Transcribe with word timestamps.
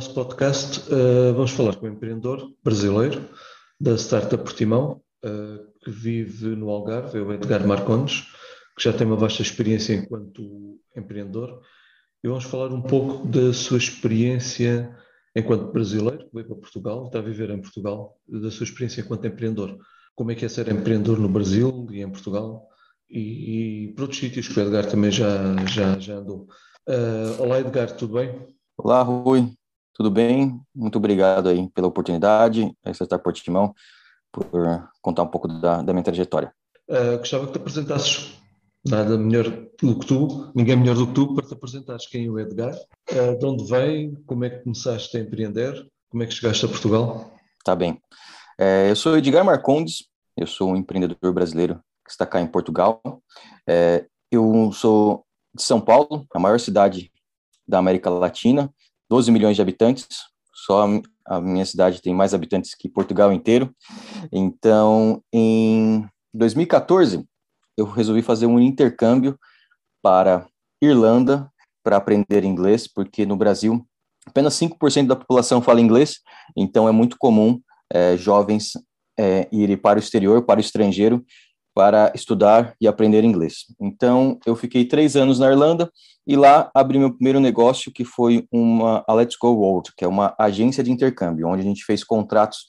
nosso 0.00 0.14
podcast 0.14 0.80
uh, 0.90 1.34
vamos 1.34 1.50
falar 1.50 1.76
com 1.76 1.84
um 1.84 1.90
empreendedor 1.90 2.50
brasileiro 2.64 3.28
da 3.78 3.98
Startup 3.98 4.42
Portimão, 4.42 5.02
uh, 5.22 5.58
que 5.84 5.90
vive 5.90 6.56
no 6.56 6.70
Algarve, 6.70 7.18
é 7.18 7.20
o 7.20 7.30
Edgar 7.30 7.66
Marcondes, 7.66 8.22
que 8.74 8.82
já 8.82 8.94
tem 8.94 9.06
uma 9.06 9.16
vasta 9.16 9.42
experiência 9.42 9.92
enquanto 9.92 10.80
empreendedor. 10.96 11.60
E 12.24 12.28
vamos 12.28 12.44
falar 12.44 12.72
um 12.72 12.80
pouco 12.80 13.26
da 13.26 13.52
sua 13.52 13.76
experiência 13.76 14.96
enquanto 15.36 15.70
brasileiro, 15.70 16.24
que 16.26 16.32
veio 16.32 16.46
para 16.46 16.56
Portugal, 16.56 17.04
está 17.04 17.18
a 17.18 17.22
viver 17.22 17.50
em 17.50 17.60
Portugal, 17.60 18.16
da 18.26 18.50
sua 18.50 18.64
experiência 18.64 19.02
enquanto 19.02 19.26
empreendedor. 19.26 19.76
Como 20.14 20.30
é 20.30 20.34
que 20.34 20.46
é 20.46 20.48
ser 20.48 20.68
empreendedor 20.68 21.18
no 21.18 21.28
Brasil 21.28 21.86
e 21.90 22.00
em 22.00 22.10
Portugal 22.10 22.66
e, 23.10 23.84
e 23.84 23.88
por 23.92 24.04
outros 24.04 24.18
sítios 24.18 24.48
que 24.48 24.58
o 24.58 24.62
Edgar 24.62 24.86
também 24.86 25.10
já, 25.10 25.62
já, 25.66 25.98
já 25.98 26.14
andou. 26.14 26.48
Uh, 26.88 27.42
olá 27.42 27.60
Edgar, 27.60 27.94
tudo 27.94 28.14
bem? 28.14 28.34
Olá 28.78 29.02
Rui, 29.02 29.59
tudo 30.00 30.10
bem? 30.10 30.58
Muito 30.74 30.96
obrigado 30.96 31.50
aí 31.50 31.68
pela 31.74 31.86
oportunidade, 31.86 32.74
a 32.82 32.90
Startup 32.90 33.22
Portimão, 33.22 33.74
por 34.32 34.50
contar 35.02 35.24
um 35.24 35.26
pouco 35.26 35.46
da, 35.46 35.82
da 35.82 35.92
minha 35.92 36.02
trajetória. 36.02 36.54
Uh, 36.88 37.18
gostava 37.18 37.44
que 37.46 37.52
te 37.52 37.58
apresentasses, 37.58 38.32
nada 38.88 39.18
melhor 39.18 39.44
do 39.78 39.98
que 39.98 40.06
tu, 40.06 40.50
ninguém 40.54 40.74
melhor 40.74 40.94
do 40.96 41.06
que 41.08 41.12
tu, 41.12 41.34
para 41.34 41.46
te 41.46 41.52
apresentares 41.52 42.06
quem 42.06 42.24
é 42.24 42.30
o 42.30 42.38
Edgar, 42.38 42.74
uh, 42.74 43.38
de 43.38 43.44
onde 43.44 43.64
vem, 43.70 44.14
como 44.24 44.42
é 44.46 44.48
que 44.48 44.64
começaste 44.64 45.14
a 45.18 45.20
empreender, 45.20 45.86
como 46.08 46.22
é 46.22 46.26
que 46.26 46.32
chegaste 46.32 46.64
a 46.64 46.68
Portugal? 46.68 47.34
Tá 47.62 47.76
bem. 47.76 48.00
É, 48.58 48.88
eu 48.88 48.96
sou 48.96 49.18
Edgar 49.18 49.44
Marcondes, 49.44 50.08
eu 50.34 50.46
sou 50.46 50.70
um 50.70 50.76
empreendedor 50.76 51.30
brasileiro 51.30 51.74
que 52.06 52.10
está 52.10 52.24
cá 52.24 52.40
em 52.40 52.46
Portugal. 52.46 53.02
É, 53.68 54.06
eu 54.32 54.72
sou 54.72 55.26
de 55.54 55.62
São 55.62 55.78
Paulo, 55.78 56.24
a 56.32 56.38
maior 56.38 56.58
cidade 56.58 57.12
da 57.68 57.76
América 57.76 58.08
Latina, 58.08 58.72
12 59.10 59.32
milhões 59.32 59.56
de 59.56 59.62
habitantes, 59.62 60.06
só 60.54 60.86
a 61.26 61.40
minha 61.40 61.66
cidade 61.66 62.00
tem 62.00 62.14
mais 62.14 62.32
habitantes 62.32 62.76
que 62.76 62.88
Portugal 62.88 63.32
inteiro. 63.32 63.74
Então, 64.30 65.20
em 65.32 66.06
2014, 66.32 67.24
eu 67.76 67.86
resolvi 67.86 68.22
fazer 68.22 68.46
um 68.46 68.60
intercâmbio 68.60 69.36
para 70.00 70.46
Irlanda 70.80 71.50
para 71.82 71.96
aprender 71.96 72.44
inglês, 72.44 72.86
porque 72.86 73.26
no 73.26 73.36
Brasil 73.36 73.84
apenas 74.26 74.54
5% 74.54 75.06
da 75.08 75.16
população 75.16 75.60
fala 75.60 75.80
inglês, 75.80 76.20
então 76.56 76.88
é 76.88 76.92
muito 76.92 77.16
comum 77.18 77.60
é, 77.92 78.16
jovens 78.16 78.72
é, 79.18 79.48
irem 79.50 79.76
para 79.76 79.98
o 79.98 80.02
exterior, 80.02 80.44
para 80.44 80.58
o 80.58 80.60
estrangeiro, 80.60 81.24
para 81.74 82.12
estudar 82.14 82.74
e 82.80 82.88
aprender 82.88 83.24
inglês. 83.24 83.66
Então, 83.80 84.38
eu 84.44 84.56
fiquei 84.56 84.84
três 84.84 85.16
anos 85.16 85.38
na 85.38 85.50
Irlanda 85.50 85.90
e 86.26 86.36
lá 86.36 86.70
abri 86.74 86.98
meu 86.98 87.12
primeiro 87.12 87.40
negócio, 87.40 87.92
que 87.92 88.04
foi 88.04 88.46
uma 88.50 89.04
a 89.06 89.14
Let's 89.14 89.36
Go 89.40 89.48
World, 89.48 89.92
que 89.96 90.04
é 90.04 90.08
uma 90.08 90.34
agência 90.38 90.82
de 90.82 90.90
intercâmbio, 90.90 91.48
onde 91.48 91.62
a 91.62 91.64
gente 91.64 91.84
fez 91.84 92.04
contratos 92.04 92.66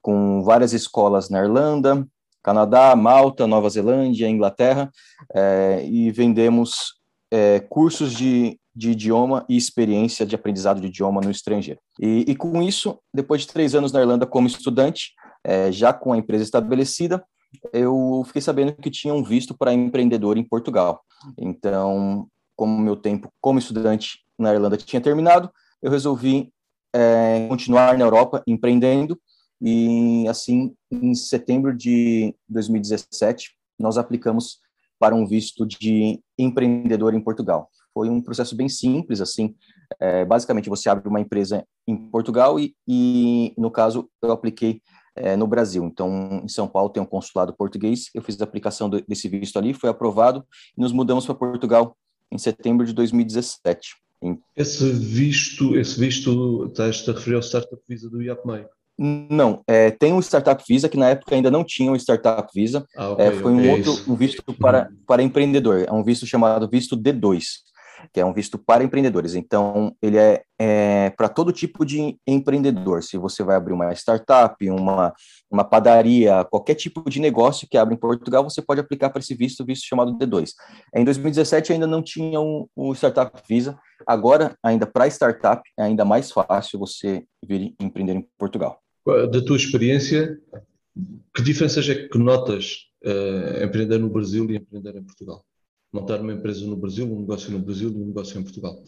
com 0.00 0.42
várias 0.42 0.72
escolas 0.72 1.30
na 1.30 1.40
Irlanda, 1.40 2.06
Canadá, 2.42 2.94
Malta, 2.94 3.46
Nova 3.46 3.70
Zelândia, 3.70 4.28
Inglaterra, 4.28 4.90
é, 5.34 5.82
e 5.86 6.10
vendemos 6.10 6.94
é, 7.32 7.58
cursos 7.58 8.12
de, 8.12 8.58
de 8.76 8.90
idioma 8.90 9.46
e 9.48 9.56
experiência 9.56 10.26
de 10.26 10.34
aprendizado 10.34 10.80
de 10.80 10.88
idioma 10.88 11.22
no 11.22 11.30
estrangeiro. 11.30 11.80
E, 11.98 12.26
e 12.28 12.36
com 12.36 12.62
isso, 12.62 12.98
depois 13.12 13.40
de 13.40 13.48
três 13.48 13.74
anos 13.74 13.92
na 13.92 14.00
Irlanda 14.00 14.26
como 14.26 14.46
estudante, 14.46 15.12
é, 15.42 15.72
já 15.72 15.92
com 15.92 16.12
a 16.12 16.18
empresa 16.18 16.44
estabelecida, 16.44 17.24
eu 17.72 18.22
fiquei 18.26 18.42
sabendo 18.42 18.72
que 18.74 18.90
tinha 18.90 19.14
um 19.14 19.22
visto 19.22 19.56
para 19.56 19.72
empreendedor 19.72 20.36
em 20.36 20.44
Portugal. 20.44 21.02
Então, 21.38 22.28
como 22.56 22.78
meu 22.78 22.96
tempo 22.96 23.32
como 23.40 23.58
estudante 23.58 24.20
na 24.38 24.52
Irlanda 24.52 24.76
tinha 24.76 25.00
terminado, 25.00 25.50
eu 25.82 25.90
resolvi 25.90 26.52
é, 26.94 27.46
continuar 27.48 27.98
na 27.98 28.04
Europa 28.04 28.42
empreendendo 28.46 29.18
e 29.60 30.26
assim 30.28 30.74
em 30.90 31.14
setembro 31.14 31.76
de 31.76 32.34
2017 32.48 33.50
nós 33.78 33.98
aplicamos 33.98 34.58
para 34.98 35.14
um 35.14 35.26
visto 35.26 35.66
de 35.66 36.20
empreendedor 36.38 37.14
em 37.14 37.20
Portugal. 37.20 37.68
Foi 37.92 38.08
um 38.08 38.20
processo 38.20 38.56
bem 38.56 38.68
simples, 38.68 39.20
assim, 39.20 39.54
é, 40.00 40.24
basicamente 40.24 40.68
você 40.68 40.88
abre 40.88 41.08
uma 41.08 41.20
empresa 41.20 41.64
em 41.86 41.96
Portugal 41.96 42.58
e, 42.58 42.74
e 42.88 43.52
no 43.56 43.70
caso 43.70 44.08
eu 44.22 44.32
apliquei 44.32 44.80
é, 45.16 45.36
no 45.36 45.46
Brasil. 45.46 45.84
Então, 45.84 46.42
em 46.44 46.48
São 46.48 46.66
Paulo 46.66 46.90
tem 46.90 47.02
um 47.02 47.06
consulado 47.06 47.54
português, 47.54 48.10
eu 48.14 48.22
fiz 48.22 48.40
a 48.40 48.44
aplicação 48.44 48.88
do, 48.88 49.00
desse 49.06 49.28
visto 49.28 49.58
ali, 49.58 49.74
foi 49.74 49.90
aprovado 49.90 50.44
e 50.76 50.80
nos 50.80 50.92
mudamos 50.92 51.26
para 51.26 51.34
Portugal 51.34 51.96
em 52.30 52.38
setembro 52.38 52.86
de 52.86 52.92
2017. 52.92 53.96
Esse 54.56 54.90
visto, 54.90 55.76
esse 55.76 56.00
visto, 56.00 56.66
estás 56.66 57.06
a 57.08 57.12
referir 57.12 57.36
ao 57.36 57.42
Startup 57.42 57.80
Visa 57.86 58.08
do 58.08 58.22
IAPMEI? 58.22 58.66
Não, 58.96 59.62
é, 59.66 59.90
tem 59.90 60.12
um 60.12 60.20
Startup 60.20 60.62
Visa 60.66 60.88
que 60.88 60.96
na 60.96 61.10
época 61.10 61.34
ainda 61.34 61.50
não 61.50 61.64
tinha 61.64 61.90
um 61.90 61.96
Startup 61.96 62.48
Visa, 62.54 62.86
ah, 62.96 63.10
okay, 63.10 63.26
é, 63.26 63.32
foi 63.32 63.52
okay, 63.52 63.68
um 63.68 63.70
outro 63.70 64.12
um 64.12 64.14
visto 64.14 64.42
para, 64.54 64.88
para 65.06 65.22
empreendedor, 65.22 65.84
é 65.86 65.92
um 65.92 66.04
visto 66.04 66.26
chamado 66.26 66.68
visto 66.68 66.96
D2 66.96 67.42
que 68.12 68.20
é 68.20 68.24
um 68.24 68.32
visto 68.32 68.58
para 68.58 68.84
empreendedores. 68.84 69.34
Então, 69.34 69.94
ele 70.02 70.16
é, 70.16 70.42
é 70.58 71.10
para 71.10 71.28
todo 71.28 71.52
tipo 71.52 71.84
de 71.84 72.16
empreendedor. 72.26 73.02
Se 73.02 73.16
você 73.16 73.42
vai 73.42 73.56
abrir 73.56 73.72
uma 73.72 73.92
startup, 73.92 74.56
uma, 74.70 75.12
uma 75.50 75.64
padaria, 75.64 76.44
qualquer 76.44 76.74
tipo 76.74 77.08
de 77.08 77.20
negócio 77.20 77.68
que 77.68 77.78
abre 77.78 77.94
em 77.94 77.98
Portugal, 77.98 78.44
você 78.44 78.62
pode 78.62 78.80
aplicar 78.80 79.10
para 79.10 79.20
esse 79.20 79.34
visto, 79.34 79.64
visto 79.64 79.86
chamado 79.86 80.16
D2. 80.18 80.50
Em 80.94 81.04
2017 81.04 81.72
ainda 81.72 81.86
não 81.86 82.02
tinha 82.02 82.40
um, 82.40 82.66
um 82.76 82.92
Startup 82.94 83.32
Visa. 83.48 83.78
Agora, 84.06 84.56
ainda 84.62 84.86
para 84.86 85.06
startup, 85.06 85.62
é 85.78 85.82
ainda 85.82 86.04
mais 86.04 86.30
fácil 86.30 86.78
você 86.78 87.24
vir 87.44 87.74
empreender 87.80 88.14
em 88.14 88.28
Portugal. 88.38 88.80
Da 89.06 89.44
tua 89.44 89.56
experiência, 89.56 90.38
que 91.34 91.42
diferenças 91.42 91.88
é 91.88 92.08
que 92.08 92.18
notas 92.18 92.86
uh, 93.04 93.64
empreender 93.64 93.98
no 93.98 94.08
Brasil 94.08 94.50
e 94.50 94.56
empreender 94.56 94.96
em 94.96 95.02
Portugal? 95.02 95.44
Montar 95.94 96.20
uma 96.20 96.32
empresa 96.32 96.66
no 96.66 96.76
Brasil, 96.76 97.06
um 97.06 97.20
negócio 97.20 97.52
no 97.52 97.60
Brasil 97.60 97.88
um 97.88 98.06
negócio 98.06 98.38
em 98.38 98.42
Portugal? 98.42 98.82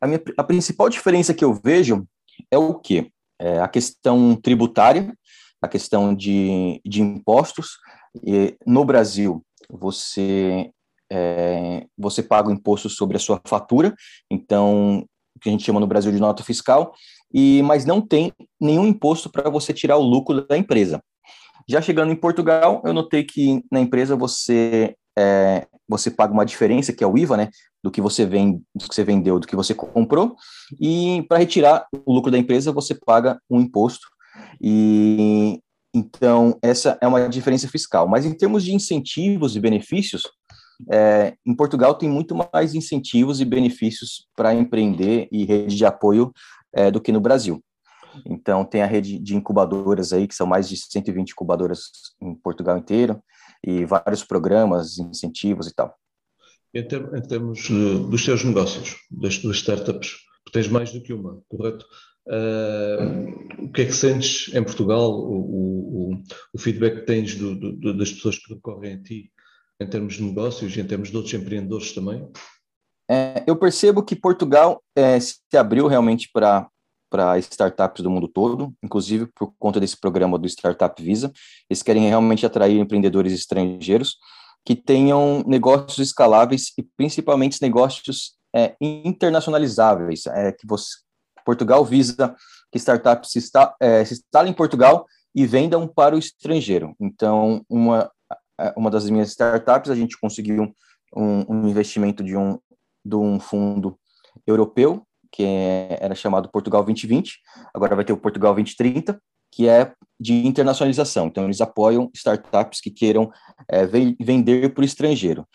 A, 0.00 0.06
minha, 0.06 0.20
a 0.36 0.42
principal 0.42 0.88
diferença 0.88 1.34
que 1.34 1.44
eu 1.44 1.52
vejo 1.52 2.06
é 2.50 2.56
o 2.56 2.74
quê? 2.74 3.10
É 3.38 3.60
a 3.60 3.68
questão 3.68 4.34
tributária, 4.34 5.14
a 5.60 5.68
questão 5.68 6.14
de, 6.14 6.80
de 6.84 7.02
impostos. 7.02 7.76
E 8.24 8.56
no 8.66 8.84
Brasil, 8.84 9.44
você, 9.68 10.70
é, 11.12 11.86
você 11.96 12.22
paga 12.22 12.48
o 12.48 12.52
imposto 12.52 12.88
sobre 12.88 13.16
a 13.16 13.20
sua 13.20 13.40
fatura, 13.46 13.94
então, 14.30 15.04
o 15.36 15.40
que 15.40 15.48
a 15.48 15.52
gente 15.52 15.64
chama 15.64 15.80
no 15.80 15.86
Brasil 15.86 16.10
de 16.10 16.18
nota 16.18 16.42
fiscal, 16.42 16.94
e 17.32 17.62
mas 17.62 17.84
não 17.84 18.00
tem 18.00 18.32
nenhum 18.58 18.86
imposto 18.86 19.30
para 19.30 19.50
você 19.50 19.74
tirar 19.74 19.98
o 19.98 20.02
lucro 20.02 20.46
da 20.46 20.56
empresa. 20.56 21.02
Já 21.68 21.82
chegando 21.82 22.10
em 22.10 22.16
Portugal, 22.16 22.80
eu 22.86 22.94
notei 22.94 23.22
que 23.22 23.62
na 23.70 23.80
empresa 23.80 24.16
você 24.16 24.96
é, 25.18 25.66
você 25.88 26.10
paga 26.10 26.32
uma 26.32 26.46
diferença, 26.46 26.92
que 26.92 27.02
é 27.02 27.06
o 27.06 27.18
IVA, 27.18 27.36
né, 27.36 27.50
do 27.82 27.90
que 27.90 28.00
você 28.00 28.24
vende, 28.24 28.62
do 28.72 28.88
que 28.88 28.94
você 28.94 29.02
vendeu, 29.02 29.40
do 29.40 29.46
que 29.46 29.56
você 29.56 29.74
comprou, 29.74 30.36
e 30.80 31.24
para 31.28 31.38
retirar 31.38 31.86
o 32.06 32.12
lucro 32.12 32.30
da 32.30 32.38
empresa, 32.38 32.70
você 32.70 32.94
paga 32.94 33.40
um 33.50 33.60
imposto. 33.60 34.06
E 34.60 35.60
então 35.92 36.56
essa 36.62 36.96
é 37.00 37.08
uma 37.08 37.28
diferença 37.28 37.66
fiscal. 37.66 38.06
Mas 38.06 38.24
em 38.24 38.32
termos 38.32 38.62
de 38.62 38.72
incentivos 38.72 39.56
e 39.56 39.60
benefícios, 39.60 40.22
é, 40.88 41.34
em 41.44 41.56
Portugal 41.56 41.94
tem 41.96 42.08
muito 42.08 42.36
mais 42.52 42.74
incentivos 42.74 43.40
e 43.40 43.44
benefícios 43.44 44.28
para 44.36 44.54
empreender 44.54 45.26
e 45.32 45.44
rede 45.44 45.74
de 45.74 45.84
apoio 45.84 46.32
é, 46.72 46.90
do 46.90 47.00
que 47.00 47.10
no 47.10 47.20
Brasil. 47.20 47.60
Então, 48.26 48.64
tem 48.64 48.82
a 48.82 48.86
rede 48.86 49.18
de 49.18 49.36
incubadoras 49.36 50.12
aí, 50.12 50.26
que 50.26 50.34
são 50.34 50.46
mais 50.46 50.68
de 50.68 50.76
120 50.76 51.30
incubadoras 51.30 51.80
em 52.20 52.34
Portugal 52.34 52.76
inteiro 52.76 53.20
e 53.64 53.84
vários 53.84 54.24
programas, 54.24 54.98
incentivos 54.98 55.66
e 55.66 55.74
tal. 55.74 55.94
Em, 56.74 56.86
ter, 56.86 57.02
em 57.14 57.22
termos 57.22 57.68
dos 57.68 58.24
seus 58.24 58.44
negócios, 58.44 58.96
das 59.10 59.38
tuas 59.38 59.56
startups, 59.56 60.16
tu 60.44 60.52
tens 60.52 60.68
mais 60.68 60.92
do 60.92 61.02
que 61.02 61.12
uma, 61.12 61.40
correto? 61.48 61.84
Uh, 62.26 63.64
o 63.64 63.72
que 63.72 63.82
é 63.82 63.84
que 63.86 63.92
sentes 63.92 64.54
em 64.54 64.62
Portugal, 64.62 65.10
o, 65.10 66.12
o, 66.12 66.22
o 66.52 66.58
feedback 66.58 67.00
que 67.00 67.06
tens 67.06 67.34
do, 67.34 67.54
do, 67.54 67.96
das 67.96 68.12
pessoas 68.12 68.38
que 68.38 68.52
recorrem 68.52 68.94
a 68.94 69.02
ti 69.02 69.32
em 69.80 69.86
termos 69.86 70.14
de 70.14 70.22
negócios 70.22 70.76
e 70.76 70.80
em 70.80 70.86
termos 70.86 71.10
de 71.10 71.16
outros 71.16 71.32
empreendedores 71.32 71.92
também? 71.92 72.28
É, 73.10 73.42
eu 73.46 73.56
percebo 73.56 74.02
que 74.02 74.14
Portugal 74.14 74.82
é, 74.94 75.18
se 75.18 75.38
abriu 75.56 75.86
realmente 75.86 76.28
para 76.30 76.68
para 77.08 77.38
startups 77.38 78.02
do 78.02 78.10
mundo 78.10 78.28
todo, 78.28 78.72
inclusive 78.82 79.26
por 79.34 79.52
conta 79.58 79.80
desse 79.80 79.96
programa 79.96 80.38
do 80.38 80.46
Startup 80.46 81.02
Visa. 81.02 81.32
Eles 81.68 81.82
querem 81.82 82.08
realmente 82.08 82.44
atrair 82.44 82.78
empreendedores 82.78 83.32
estrangeiros 83.32 84.16
que 84.64 84.74
tenham 84.74 85.42
negócios 85.46 85.98
escaláveis 85.98 86.72
e 86.76 86.82
principalmente 86.82 87.62
negócios 87.62 88.34
é, 88.54 88.76
internacionalizáveis, 88.80 90.26
é, 90.26 90.52
que 90.52 90.66
você, 90.66 90.96
Portugal 91.44 91.84
visa 91.84 92.34
que 92.70 92.76
startups 92.76 93.30
se, 93.30 93.38
está, 93.38 93.74
é, 93.80 94.04
se 94.04 94.14
instalem 94.14 94.52
em 94.52 94.54
Portugal 94.54 95.06
e 95.34 95.46
vendam 95.46 95.88
para 95.88 96.14
o 96.14 96.18
estrangeiro. 96.18 96.94
Então, 97.00 97.64
uma, 97.68 98.10
uma 98.76 98.90
das 98.90 99.08
minhas 99.08 99.30
startups, 99.30 99.90
a 99.90 99.94
gente 99.94 100.18
conseguiu 100.20 100.74
um, 101.16 101.44
um 101.48 101.68
investimento 101.68 102.22
de 102.22 102.36
um, 102.36 102.58
de 103.02 103.16
um 103.16 103.40
fundo 103.40 103.98
europeu 104.46 105.07
que 105.30 105.44
era 106.00 106.14
chamado 106.14 106.48
Portugal 106.48 106.82
2020, 106.84 107.38
agora 107.74 107.94
vai 107.94 108.04
ter 108.04 108.12
o 108.12 108.16
Portugal 108.16 108.54
2030, 108.54 109.20
que 109.50 109.68
é 109.68 109.92
de 110.20 110.46
internacionalização. 110.46 111.26
Então, 111.26 111.44
eles 111.44 111.60
apoiam 111.60 112.10
startups 112.14 112.80
que 112.80 112.90
queiram 112.90 113.30
é, 113.68 113.86
vender 113.86 114.72
para 114.74 114.82
o 114.82 114.84
estrangeiro. 114.84 115.46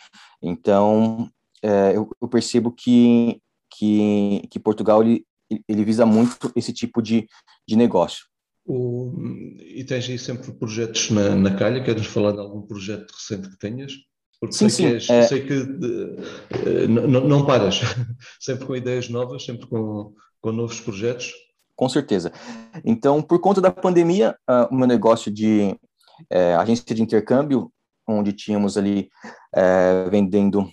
Então, 0.42 1.30
é, 1.62 1.96
eu, 1.96 2.10
eu, 2.22 2.28
percebo 2.28 2.72
que, 2.72 3.42
que, 3.70 4.48
que 4.50 4.60
Portugal 4.60 5.02
ele, 5.02 5.26
ele 5.68 5.84
visa 5.84 6.06
muito 6.06 6.52
esse 6.56 6.74
tipo 6.74 7.02
de, 7.02 7.28
de 7.68 7.76
negócio. 7.76 8.26
O, 8.66 9.14
e 9.60 9.84
tens 9.84 10.10
aí 10.10 10.18
sempre 10.18 10.54
projetos 10.54 11.10
na, 11.10 11.36
na 11.36 11.56
calha? 11.56 11.84
Queres 11.84 12.06
falar 12.06 12.32
de 12.32 12.40
algum 12.40 12.62
projeto 12.62 13.12
recente 13.12 13.50
que 13.50 13.58
tenhas? 13.58 13.94
Porque 14.44 14.56
sim, 14.58 14.68
sei, 14.68 15.00
sim, 15.00 15.06
que, 15.06 15.14
és, 15.14 15.24
é... 15.24 15.24
sei 15.24 15.48
que 15.48 15.54
uh, 15.54 16.90
não, 16.90 17.22
não 17.22 17.46
paras, 17.46 17.80
sempre 18.42 18.66
com 18.66 18.76
ideias 18.76 19.08
novas, 19.08 19.46
sempre 19.46 19.68
com, 19.68 20.14
com 20.42 20.52
novos 20.52 20.82
projetos. 20.82 21.32
Com 21.78 21.88
certeza. 21.88 22.30
Então, 22.84 23.22
por 23.22 23.40
conta 23.40 23.62
da 23.62 23.72
pandemia, 23.72 24.36
uh, 24.50 24.68
o 24.70 24.76
meu 24.76 24.86
negócio 24.86 25.32
de 25.32 25.74
uh, 26.30 26.60
agência 26.60 26.94
de 26.94 27.02
intercâmbio, 27.02 27.72
onde 28.06 28.34
tínhamos 28.34 28.78
ali 28.78 29.08
uh, 29.56 30.10
vendendo 30.10 30.70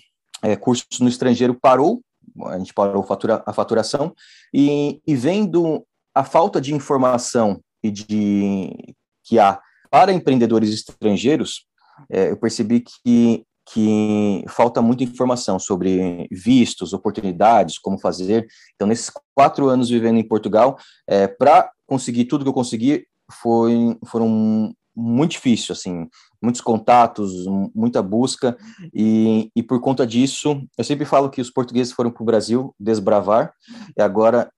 cursos 0.60 0.98
no 0.98 1.08
estrangeiro, 1.08 1.54
parou, 1.54 2.02
a 2.46 2.58
gente 2.58 2.74
parou 2.74 3.04
fatura, 3.04 3.40
a 3.46 3.52
faturação, 3.52 4.12
e, 4.52 5.00
e 5.06 5.14
vendo 5.14 5.86
a 6.12 6.24
falta 6.24 6.60
de 6.60 6.74
informação 6.74 7.62
e 7.84 7.90
de 7.92 8.96
que 9.22 9.38
há 9.38 9.60
para 9.88 10.12
empreendedores 10.12 10.70
estrangeiros, 10.70 11.66
eu 12.08 12.36
percebi 12.38 12.82
que 13.04 13.44
que 13.72 14.44
falta 14.48 14.82
muita 14.82 15.04
informação 15.04 15.58
sobre 15.58 16.26
vistos, 16.30 16.92
oportunidades, 16.92 17.78
como 17.78 18.00
fazer. 18.00 18.46
Então, 18.74 18.88
nesses 18.88 19.10
quatro 19.34 19.68
anos 19.68 19.88
vivendo 19.88 20.18
em 20.18 20.26
Portugal, 20.26 20.76
é, 21.06 21.28
para 21.28 21.70
conseguir 21.86 22.24
tudo 22.24 22.44
que 22.44 22.48
eu 22.48 22.54
consegui, 22.54 23.06
foi, 23.30 23.96
foram 24.06 24.72
muito 24.94 25.32
difícil, 25.32 25.72
assim, 25.72 26.08
muitos 26.42 26.60
contatos, 26.60 27.32
muita 27.74 28.02
busca, 28.02 28.56
e, 28.92 29.50
e 29.54 29.62
por 29.62 29.80
conta 29.80 30.06
disso, 30.06 30.60
eu 30.76 30.82
sempre 30.82 31.04
falo 31.04 31.30
que 31.30 31.40
os 31.40 31.50
portugueses 31.50 31.92
foram 31.92 32.10
para 32.10 32.22
o 32.22 32.26
Brasil 32.26 32.74
desbravar, 32.78 33.52
e 33.96 34.02
agora 34.02 34.50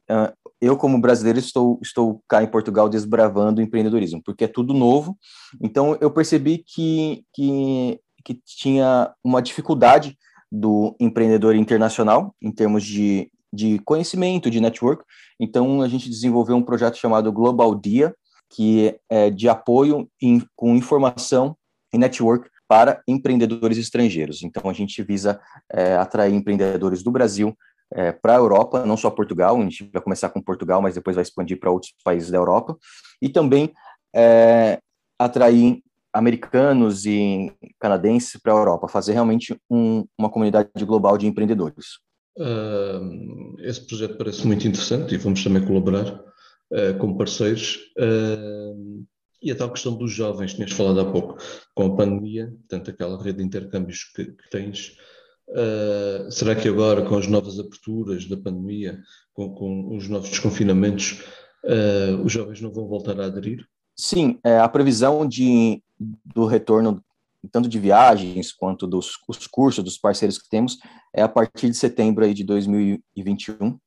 eu, 0.61 0.77
como 0.77 1.01
brasileiro, 1.01 1.39
estou, 1.39 1.79
estou 1.83 2.23
cá 2.29 2.43
em 2.43 2.47
Portugal 2.47 2.89
desbravando 2.89 3.61
empreendedorismo, 3.61 4.23
porque 4.25 4.45
é 4.45 4.49
tudo 4.49 4.73
novo, 4.73 5.19
então 5.61 5.99
eu 6.01 6.11
percebi 6.11 6.65
que, 6.67 7.25
que 7.35 8.01
que 8.25 8.41
tinha 8.45 9.13
uma 9.23 9.43
dificuldade 9.43 10.17
do 10.51 10.95
empreendedor 11.01 11.55
internacional 11.55 12.35
em 12.41 12.53
termos 12.53 12.85
de, 12.85 13.31
de 13.53 13.79
conhecimento, 13.81 14.51
de 14.51 14.61
network. 14.61 15.05
Então, 15.41 15.83
a 15.83 15.89
gente 15.89 16.09
desenvolveu 16.09 16.57
um 16.57 16.63
projeto 16.63 16.97
chamado 16.97 17.33
Global 17.33 17.75
Dia, 17.75 18.15
que 18.51 18.99
é 19.09 19.31
de 19.31 19.49
apoio 19.49 20.09
em, 20.21 20.45
com 20.55 20.77
informação 20.77 21.57
e 21.93 21.99
network 21.99 22.51
para 22.69 23.03
empreendedores 23.09 23.79
estrangeiros. 23.79 24.43
Então, 24.43 24.71
a 24.71 24.73
gente 24.73 25.03
visa 25.03 25.41
é, 25.71 25.97
atrair 25.97 26.35
empreendedores 26.35 27.03
do 27.03 27.11
Brasil 27.11 27.57
é, 27.95 28.13
para 28.13 28.35
a 28.35 28.37
Europa, 28.37 28.87
não 28.87 28.97
só 28.97 29.11
Portugal, 29.11 29.57
a 29.57 29.63
gente 29.63 29.91
vai 29.93 30.03
começar 30.03 30.31
com 30.31 30.41
Portugal, 30.41 30.81
mas 30.81 30.95
depois 30.95 31.15
vai 31.15 31.23
expandir 31.23 31.59
para 31.59 31.71
outros 31.71 31.95
países 32.05 32.31
da 32.31 32.39
Europa, 32.39 32.77
e 33.21 33.29
também 33.29 33.73
é, 34.15 34.79
atrair 35.19 35.83
americanos 36.13 37.07
e 37.07 37.53
canadenses 37.81 38.39
para 38.41 38.53
a 38.53 38.57
Europa, 38.57 38.89
fazer 38.89 39.13
realmente 39.13 39.57
um, 39.71 40.05
uma 40.19 40.29
comunidade 40.29 40.69
global 40.85 41.17
de 41.17 41.27
empreendedores. 41.27 41.99
Uh, 42.37 43.61
esse 43.61 43.87
projeto 43.87 44.17
parece 44.17 44.47
muito 44.47 44.67
interessante 44.67 45.15
e 45.15 45.19
vamos 45.19 45.43
também 45.43 45.65
colaborar 45.65 46.07
uh, 46.13 46.99
como 46.99 47.17
parceiros. 47.17 47.79
Uh, 47.99 49.05
e 49.43 49.51
a 49.51 49.57
tal 49.57 49.71
questão 49.71 49.97
dos 49.97 50.13
jovens, 50.13 50.55
tinhas 50.55 50.71
falado 50.71 51.01
há 51.01 51.11
pouco, 51.11 51.37
com 51.75 51.87
a 51.87 51.97
pandemia, 51.97 52.53
tanto 52.69 52.91
aquela 52.91 53.21
rede 53.21 53.39
de 53.39 53.45
intercâmbios 53.45 54.05
que, 54.15 54.27
que 54.27 54.51
tens, 54.51 54.97
será 56.31 56.55
que 56.55 56.69
agora, 56.69 57.03
com 57.03 57.17
as 57.17 57.27
novas 57.27 57.59
aberturas 57.59 58.29
da 58.29 58.37
pandemia, 58.37 59.01
com, 59.35 59.53
com 59.53 59.97
os 59.97 60.09
novos 60.09 60.31
desconfinamentos, 60.31 61.25
os 62.25 62.31
jovens 62.33 62.61
não 62.61 62.73
vão 62.73 62.87
voltar 62.87 63.21
a 63.21 63.25
aderir? 63.25 63.67
Sim, 63.97 64.39
é, 64.45 64.59
a 64.59 64.69
previsão 64.69 65.27
de, 65.27 65.83
do 66.35 66.47
retorno 66.47 67.03
tanto 67.51 67.69
de 67.69 67.79
viagens 67.79 68.53
quanto 68.53 68.87
dos 68.87 69.19
os 69.29 69.47
cursos 69.47 69.83
dos 69.83 69.99
parceiros 69.99 70.39
que 70.39 70.49
temos 70.49 70.79
é 71.13 71.23
a 71.23 71.29
partir 71.29 71.69
de 71.69 71.77
setembro 71.77 72.25
aí 72.25 72.33
de 72.33 72.45
2021 72.45 73.79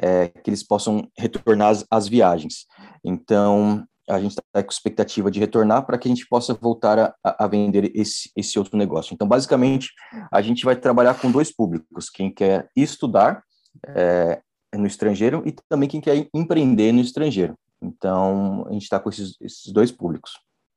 é, 0.00 0.28
que 0.28 0.48
eles 0.48 0.62
possam 0.62 1.08
retornar 1.18 1.76
as, 1.90 2.08
viagens. 2.08 2.66
Então 3.04 3.84
a 4.08 4.20
gente 4.20 4.30
está 4.32 4.62
com 4.62 4.70
expectativa 4.70 5.30
de 5.30 5.38
retornar 5.38 5.84
para 5.84 5.98
que 5.98 6.08
a 6.08 6.10
gente 6.10 6.26
possa 6.26 6.54
voltar 6.54 6.98
a, 6.98 7.44
a, 7.44 7.46
vender 7.46 7.92
esse, 7.94 8.30
esse 8.36 8.58
outro 8.58 8.76
negócio. 8.76 9.12
Então 9.12 9.26
basicamente 9.26 9.90
a 10.32 10.40
gente 10.40 10.64
vai 10.64 10.76
trabalhar 10.76 11.14
com 11.14 11.30
dois 11.30 11.54
públicos: 11.54 12.08
quem 12.08 12.32
quer 12.32 12.70
estudar 12.76 13.42
é, 13.88 14.40
no 14.74 14.86
estrangeiro 14.86 15.42
e 15.46 15.52
também 15.68 15.88
quem 15.88 16.00
quer 16.00 16.28
empreender 16.34 16.92
no 16.92 17.00
estrangeiro. 17.00 17.56
Então, 17.82 18.66
a 18.68 18.72
gente 18.72 18.82
está 18.82 19.00
com 19.00 19.08
esses, 19.08 19.36
esses, 19.40 19.72
dois 19.72 19.90
públicos. 19.90 20.32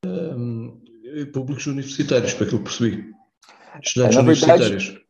Um, 0.05 0.81
públicos 1.31 1.67
universitários, 1.67 2.33
para 2.33 2.47
que 2.47 2.53
eu 2.53 2.63
percebi. 2.63 3.11
Estudantes 3.81 4.15
é, 4.15 4.19
na 4.19 4.21
universitários. 4.21 4.85
Verdade, 4.85 5.03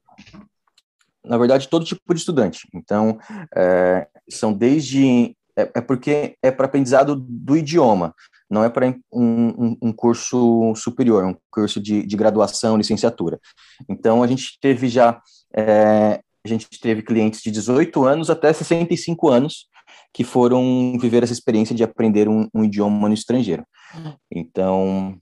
na 1.26 1.38
verdade, 1.38 1.70
todo 1.70 1.86
tipo 1.86 2.14
de 2.14 2.20
estudante. 2.20 2.68
Então, 2.74 3.18
é, 3.56 4.08
são 4.30 4.52
desde. 4.52 5.36
É, 5.56 5.72
é 5.76 5.82
porque 5.82 6.36
é 6.42 6.52
para 6.52 6.66
aprendizado 6.66 7.16
do 7.16 7.56
idioma, 7.56 8.14
não 8.50 8.64
é 8.64 8.70
para 8.70 8.88
um, 8.88 8.96
um, 9.14 9.78
um, 9.84 9.94
curso 9.94 10.74
superior, 10.76 11.24
um 11.24 11.36
curso 11.50 11.80
de, 11.80 12.06
de, 12.06 12.18
graduação, 12.18 12.76
licenciatura. 12.76 13.40
Então, 13.88 14.22
a 14.22 14.28
gente 14.28 14.58
teve 14.60 14.90
já. 14.90 15.22
É, 15.56 16.20
a 16.46 16.50
gente 16.50 16.68
teve 16.82 17.02
clientes 17.02 17.42
de 17.42 17.50
18 17.52 18.04
anos 18.04 18.30
até 18.30 18.52
65 18.52 19.30
anos 19.30 19.68
que 20.14 20.26
foram 20.26 20.98
viver 21.00 21.24
essa 21.24 21.32
experiência 21.32 21.74
de 21.74 21.84
aprender 21.84 22.28
um, 22.28 22.50
um 22.54 22.66
idioma 22.66 23.08
no 23.08 23.14
estrangeiro. 23.14 23.64
Hum. 23.96 24.14
Então, 24.30 25.18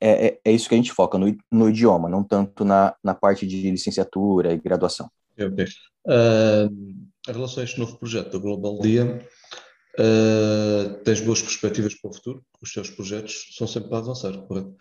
é, 0.00 0.26
é, 0.26 0.40
é, 0.44 0.52
isso 0.52 0.68
que 0.68 0.74
a 0.74 0.78
gente 0.78 0.92
foca, 0.92 1.18
no, 1.18 1.34
no 1.50 1.68
idioma, 1.68 2.08
não 2.08 2.22
tanto 2.22 2.64
na, 2.64 2.94
na 3.02 3.14
parte 3.14 3.46
de 3.46 3.70
licenciatura 3.70 4.52
e 4.52 4.58
graduação. 4.58 5.10
Ok. 5.38 5.64
Uh, 6.06 6.68
em 7.28 7.32
relação 7.32 7.62
a 7.62 7.64
este 7.64 7.78
novo 7.78 7.98
projeto 7.98 8.32
da 8.32 8.38
Global 8.38 8.78
Dia, 8.80 9.26
uh, 9.98 11.02
tens 11.04 11.20
boas 11.20 11.40
perspectivas 11.40 11.94
para 11.94 12.10
o 12.10 12.14
futuro? 12.14 12.44
Os 12.60 12.72
teus 12.72 12.90
projetos 12.90 13.54
são 13.56 13.66
sempre 13.66 13.88
para 13.88 13.98
avançar, 13.98 14.32
correto? 14.46 14.76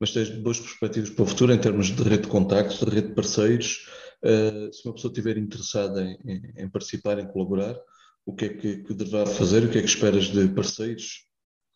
Mas 0.00 0.12
tens 0.12 0.30
boas 0.30 0.60
perspectivas 0.60 1.10
para 1.10 1.24
o 1.24 1.26
futuro 1.26 1.52
em 1.52 1.58
termos 1.58 1.88
de 1.88 2.02
rede 2.02 2.22
de 2.22 2.28
contactos, 2.28 2.78
de 2.78 2.84
rede 2.84 3.08
de 3.08 3.14
parceiros? 3.14 3.86
Uh, 4.22 4.72
se 4.72 4.86
uma 4.86 4.94
pessoa 4.94 5.10
estiver 5.10 5.36
interessada 5.36 6.02
em, 6.02 6.18
em, 6.24 6.64
em 6.64 6.68
participar, 6.68 7.18
em 7.18 7.26
colaborar, 7.26 7.76
o 8.24 8.34
que 8.34 8.44
é 8.44 8.48
que, 8.50 8.76
que 8.82 8.94
deverá 8.94 9.26
fazer? 9.26 9.64
O 9.64 9.70
que 9.70 9.78
é 9.78 9.80
que 9.80 9.88
esperas 9.88 10.26
de 10.26 10.46
parceiros? 10.48 11.26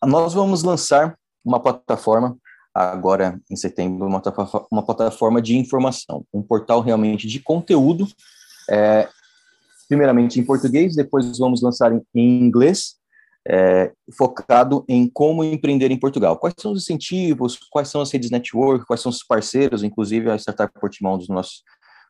Nós 0.05 0.33
vamos 0.33 0.63
lançar 0.63 1.17
uma 1.43 1.61
plataforma 1.61 2.37
agora 2.73 3.39
em 3.49 3.55
setembro, 3.55 4.07
uma, 4.07 4.21
uma 4.71 4.83
plataforma 4.83 5.41
de 5.41 5.57
informação, 5.57 6.25
um 6.33 6.41
portal 6.41 6.81
realmente 6.81 7.27
de 7.27 7.39
conteúdo, 7.39 8.07
é, 8.69 9.07
primeiramente 9.87 10.39
em 10.39 10.43
português, 10.43 10.95
depois 10.95 11.37
vamos 11.37 11.61
lançar 11.61 11.93
em, 11.93 12.01
em 12.15 12.41
inglês, 12.41 12.95
é, 13.47 13.91
focado 14.17 14.85
em 14.87 15.07
como 15.07 15.43
empreender 15.43 15.91
em 15.91 15.99
Portugal. 15.99 16.37
Quais 16.37 16.55
são 16.57 16.71
os 16.71 16.83
incentivos, 16.83 17.59
quais 17.69 17.89
são 17.89 18.01
as 18.01 18.11
redes 18.11 18.31
network, 18.31 18.85
quais 18.85 19.01
são 19.01 19.09
os 19.09 19.23
parceiros, 19.23 19.83
inclusive 19.83 20.29
a 20.29 20.37
Startup 20.37 20.73
Portimão 20.79 21.17
dos 21.17 21.27
nossos 21.27 21.61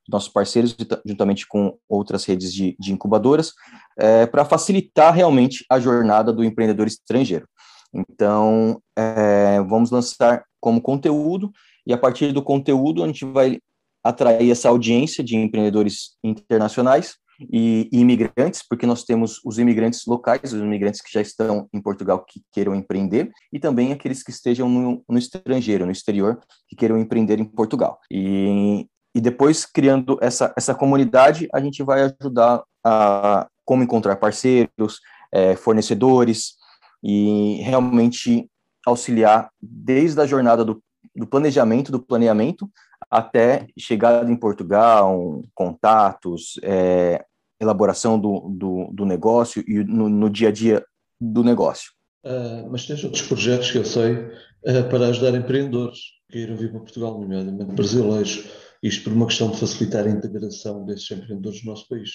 nossos 0.07 0.29
parceiros, 0.29 0.75
juntamente 1.05 1.47
com 1.47 1.77
outras 1.87 2.25
redes 2.25 2.53
de, 2.53 2.75
de 2.77 2.91
incubadoras, 2.91 3.53
é, 3.97 4.25
para 4.25 4.45
facilitar 4.45 5.13
realmente 5.13 5.65
a 5.69 5.79
jornada 5.79 6.33
do 6.33 6.43
empreendedor 6.43 6.87
estrangeiro. 6.87 7.47
Então, 7.93 8.81
é, 8.97 9.61
vamos 9.61 9.91
lançar 9.91 10.43
como 10.59 10.81
conteúdo, 10.81 11.51
e 11.85 11.93
a 11.93 11.97
partir 11.97 12.31
do 12.31 12.41
conteúdo 12.41 13.03
a 13.03 13.07
gente 13.07 13.25
vai 13.25 13.59
atrair 14.03 14.49
essa 14.49 14.69
audiência 14.69 15.23
de 15.23 15.35
empreendedores 15.35 16.17
internacionais 16.23 17.15
e, 17.51 17.89
e 17.91 17.99
imigrantes, 17.99 18.63
porque 18.67 18.85
nós 18.85 19.03
temos 19.03 19.39
os 19.45 19.59
imigrantes 19.59 20.05
locais, 20.05 20.53
os 20.53 20.61
imigrantes 20.61 21.01
que 21.01 21.11
já 21.11 21.21
estão 21.21 21.67
em 21.73 21.81
Portugal 21.81 22.23
que 22.25 22.41
queiram 22.51 22.75
empreender, 22.75 23.31
e 23.51 23.59
também 23.59 23.91
aqueles 23.91 24.23
que 24.23 24.31
estejam 24.31 24.69
no, 24.69 25.03
no 25.07 25.17
estrangeiro, 25.17 25.85
no 25.85 25.91
exterior, 25.91 26.39
que 26.67 26.75
queiram 26.75 26.97
empreender 26.97 27.39
em 27.39 27.45
Portugal. 27.45 27.99
E 28.09 28.87
e 29.15 29.21
depois, 29.21 29.65
criando 29.65 30.17
essa, 30.21 30.51
essa 30.57 30.73
comunidade, 30.73 31.47
a 31.53 31.61
gente 31.61 31.83
vai 31.83 32.01
ajudar 32.19 32.63
a 32.83 33.47
como 33.63 33.83
encontrar 33.83 34.15
parceiros, 34.15 34.99
é, 35.31 35.55
fornecedores 35.55 36.55
e 37.03 37.61
realmente 37.61 38.49
auxiliar 38.85 39.49
desde 39.61 40.21
a 40.21 40.25
jornada 40.25 40.63
do, 40.63 40.81
do 41.15 41.27
planejamento, 41.27 41.91
do 41.91 41.99
planeamento, 41.99 42.69
até 43.09 43.67
chegada 43.77 44.31
em 44.31 44.35
Portugal, 44.35 45.43
contatos, 45.53 46.59
é, 46.63 47.23
elaboração 47.59 48.19
do, 48.19 48.49
do, 48.49 48.89
do 48.93 49.05
negócio 49.05 49.63
e 49.67 49.83
no, 49.83 50.09
no, 50.09 50.29
dia 50.29 50.49
a 50.49 50.51
dia 50.51 50.83
do 51.19 51.43
negócio. 51.43 51.91
Uh, 52.25 52.69
mas 52.71 52.85
tens 52.85 53.03
outros 53.03 53.21
projetos 53.23 53.71
que 53.71 53.77
eu 53.77 53.85
sei 53.85 54.13
uh, 54.13 54.89
para 54.89 55.07
ajudar 55.07 55.35
empreendedores 55.37 55.99
que 56.27 56.39
queiram 56.39 56.55
vir 56.55 56.71
para 56.71 56.79
Portugal, 56.79 57.19
nomeadamente 57.19 57.73
brasileiros, 57.73 58.45
isto 58.81 59.03
por 59.03 59.13
uma 59.13 59.27
questão 59.27 59.51
de 59.51 59.59
facilitar 59.59 60.05
a 60.05 60.09
integração 60.09 60.85
desses 60.85 61.09
empreendedores 61.11 61.63
no 61.63 61.71
nosso 61.71 61.87
país, 61.87 62.11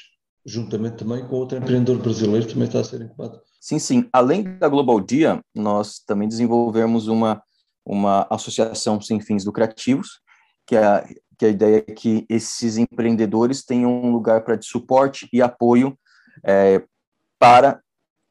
juntamente 0.48 0.96
também 0.96 1.26
com 1.26 1.36
outro 1.36 1.58
empreendedor 1.58 1.98
brasileiro 1.98 2.46
que 2.46 2.54
também 2.54 2.66
está 2.66 2.80
a 2.80 2.84
ser 2.84 3.02
incubado. 3.02 3.40
Sim, 3.60 3.78
sim. 3.78 4.08
Além 4.10 4.42
da 4.58 4.66
Global 4.66 4.98
Dia, 4.98 5.42
nós 5.54 5.98
também 5.98 6.26
desenvolvemos 6.26 7.06
uma, 7.06 7.42
uma 7.84 8.26
associação 8.30 9.00
sem 9.00 9.20
fins 9.20 9.44
lucrativos, 9.44 10.20
que 10.66 10.74
é 10.74 10.82
a, 10.82 11.06
que 11.38 11.44
a 11.44 11.48
ideia 11.48 11.84
é 11.86 11.92
que 11.92 12.24
esses 12.30 12.78
empreendedores 12.78 13.62
tenham 13.62 13.92
um 13.92 14.10
lugar 14.10 14.42
para 14.42 14.56
de 14.56 14.66
suporte 14.66 15.28
e 15.32 15.42
apoio 15.42 15.96
é, 16.42 16.82
para 17.38 17.82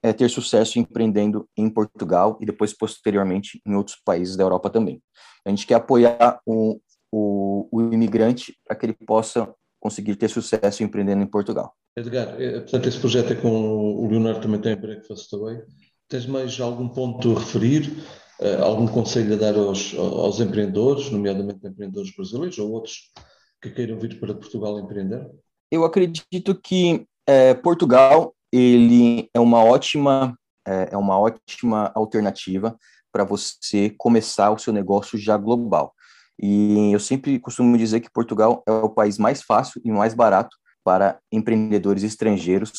é, 0.02 0.12
ter 0.12 0.30
sucesso 0.30 0.80
empreendendo 0.80 1.48
em 1.56 1.70
Portugal 1.70 2.38
e 2.42 2.46
depois, 2.46 2.76
posteriormente, 2.76 3.62
em 3.66 3.76
outros 3.76 3.98
países 4.04 4.36
da 4.36 4.44
Europa 4.44 4.72
também. 4.72 5.02
A 5.46 5.50
gente 5.50 5.68
quer 5.68 5.76
apoiar 5.76 6.40
o, 6.46 6.80
o, 7.12 7.70
o 7.72 7.94
imigrante 7.94 8.58
para 8.66 8.76
que 8.76 8.88
ele 8.88 8.94
possa 9.06 9.54
conseguir 9.80 10.16
ter 10.16 10.30
sucesso 10.30 10.84
empreendendo 10.84 11.24
em 11.24 11.28
Portugal. 11.28 11.74
Edgar, 11.96 12.40
é, 12.40 12.60
portanto, 12.60 12.88
esse 12.88 13.00
projeto 13.00 13.34
é 13.34 13.36
com 13.36 13.50
o 13.50 14.08
Leonardo 14.10 14.42
também 14.42 14.60
tem 14.60 14.76
Breakfast 14.76 15.34
Away. 15.34 15.62
Tens 16.08 16.26
mais 16.26 16.60
algum 16.60 16.88
ponto 16.88 17.36
a 17.36 17.40
referir? 17.40 17.92
Uh, 18.40 18.64
algum 18.64 18.88
conselho 18.88 19.34
a 19.34 19.38
dar 19.38 19.56
aos, 19.56 19.96
aos 19.96 20.40
empreendedores, 20.40 21.10
nomeadamente 21.10 21.66
empreendedores 21.66 22.16
brasileiros 22.16 22.60
ou 22.60 22.72
outros 22.72 23.12
que 23.60 23.72
queiram 23.72 24.00
vir 24.00 24.20
para 24.20 24.36
Portugal 24.36 24.80
empreender? 24.80 25.28
Eu 25.72 25.84
acredito 25.84 26.54
que 26.54 27.06
é, 27.26 27.56
Portugal 27.56 28.36
ele 28.52 29.28
é 29.34 29.40
uma 29.40 29.64
ótima 29.64 30.38
é, 30.68 30.90
é 30.92 30.98
uma 30.98 31.18
ótima 31.18 31.92
alternativa 31.96 32.78
para 33.12 33.24
você 33.24 33.90
começar 33.98 34.52
o 34.52 34.60
seu 34.60 34.74
negócio 34.74 35.18
já 35.18 35.38
global. 35.38 35.94
E 36.40 36.92
eu 36.92 37.00
sempre 37.00 37.40
costumo 37.40 37.78
dizer 37.78 38.00
que 38.00 38.12
Portugal 38.12 38.64
é 38.68 38.72
o 38.72 38.90
país 38.90 39.18
mais 39.18 39.42
fácil 39.42 39.82
e 39.84 39.92
mais 39.92 40.14
barato 40.14 40.56
para 40.84 41.20
empreendedores 41.32 42.04
estrangeiros 42.04 42.72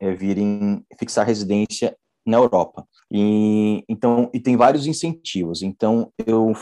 é, 0.00 0.12
virem 0.12 0.84
fixar 0.98 1.26
residência 1.26 1.96
na 2.26 2.36
Europa. 2.36 2.86
E 3.10 3.84
então 3.88 4.30
e 4.32 4.40
tem 4.40 4.56
vários 4.56 4.86
incentivos. 4.86 5.62
Então 5.62 6.12
eu 6.26 6.52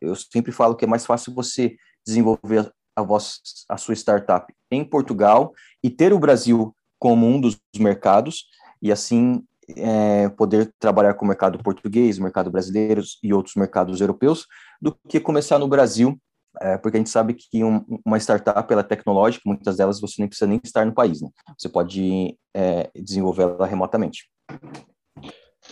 eu 0.00 0.14
sempre 0.16 0.52
falo 0.52 0.74
que 0.74 0.84
é 0.84 0.88
mais 0.88 1.06
fácil 1.06 1.32
você 1.32 1.76
desenvolver 2.04 2.70
a, 2.96 3.02
voz, 3.02 3.40
a 3.68 3.76
sua 3.76 3.94
startup 3.94 4.52
em 4.70 4.84
Portugal 4.84 5.52
e 5.82 5.88
ter 5.88 6.12
o 6.12 6.18
Brasil 6.18 6.74
como 6.98 7.26
um 7.26 7.40
dos 7.40 7.58
mercados 7.76 8.46
e 8.80 8.90
assim 8.92 9.42
é, 9.76 10.28
poder 10.30 10.72
trabalhar 10.78 11.14
com 11.14 11.24
o 11.24 11.28
mercado 11.28 11.58
português, 11.58 12.18
mercado 12.18 12.50
brasileiro 12.50 13.02
e 13.22 13.32
outros 13.32 13.54
mercados 13.56 14.00
europeus, 14.00 14.46
do 14.80 14.96
que 15.08 15.20
começar 15.20 15.58
no 15.58 15.68
Brasil, 15.68 16.18
é, 16.60 16.76
porque 16.76 16.96
a 16.96 17.00
gente 17.00 17.10
sabe 17.10 17.34
que 17.34 17.64
um, 17.64 17.84
uma 18.04 18.18
startup 18.18 18.70
ela 18.70 18.82
é 18.82 18.84
tecnológica, 18.84 19.42
muitas 19.46 19.76
delas 19.76 20.00
você 20.00 20.16
nem 20.18 20.28
precisa 20.28 20.46
nem 20.46 20.60
estar 20.62 20.84
no 20.84 20.94
país, 20.94 21.20
né? 21.20 21.28
você 21.58 21.68
pode 21.68 22.36
é, 22.54 22.90
desenvolvê-la 22.94 23.66
remotamente. 23.66 24.28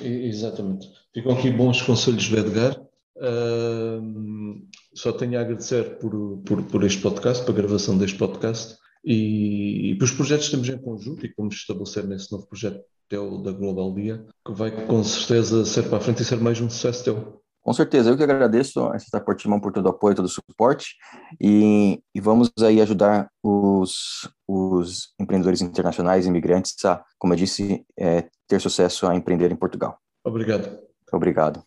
Exatamente. 0.01 0.89
Ficam 1.13 1.33
aqui 1.33 1.51
bons 1.51 1.83
conselhos 1.83 2.29
do 2.29 2.39
Edgar. 2.39 2.81
Uh, 3.17 4.67
só 4.95 5.13
tenho 5.13 5.37
a 5.39 5.43
agradecer 5.43 5.99
por, 5.99 6.39
por, 6.39 6.63
por 6.63 6.85
este 6.85 7.03
podcast, 7.03 7.45
por 7.45 7.53
a 7.53 7.55
gravação 7.55 7.99
deste 7.99 8.17
podcast 8.17 8.79
e, 9.05 9.91
e 9.91 9.95
pelos 9.97 10.13
projetos 10.13 10.47
que 10.47 10.53
temos 10.53 10.69
em 10.69 10.79
conjunto 10.79 11.25
e 11.25 11.33
como 11.35 11.49
estabelecer 11.49 12.07
nesse 12.07 12.31
novo 12.33 12.47
projeto 12.47 12.81
teu 13.09 13.43
da 13.43 13.51
Global 13.51 13.93
Dia, 13.95 14.25
que 14.47 14.53
vai 14.53 14.71
com 14.87 15.03
certeza 15.03 15.65
ser 15.65 15.89
para 15.89 15.99
a 15.99 16.01
frente 16.01 16.23
e 16.23 16.25
ser 16.25 16.37
mais 16.37 16.61
um 16.61 16.71
sucesso 16.71 17.05
teu. 17.05 17.43
Com 17.63 17.75
certeza, 17.75 18.09
eu 18.09 18.17
que 18.17 18.23
agradeço 18.23 18.81
a 18.87 18.97
Essa 18.97 19.21
Portimão 19.21 19.61
por 19.61 19.71
todo 19.71 19.85
o 19.85 19.91
apoio, 19.91 20.15
todo 20.15 20.25
o 20.25 20.29
suporte 20.29 20.95
e, 21.39 22.01
e 22.15 22.21
vamos 22.21 22.51
aí 22.63 22.81
ajudar 22.81 23.29
os, 23.43 24.29
os 24.49 25.13
empreendedores 25.21 25.61
internacionais, 25.61 26.27
imigrantes 26.27 26.83
a, 26.85 27.05
como 27.19 27.35
eu 27.35 27.37
disse, 27.37 27.85
é, 27.99 28.29
ter 28.49 28.61
sucesso 28.61 29.07
a 29.07 29.15
empreender 29.15 29.53
em 29.53 29.57
Portugal. 29.57 29.99
Obrigado. 30.25 30.79
Obrigado. 31.13 31.63